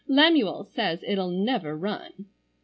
[0.07, 2.25] Lemuel says it'll never run."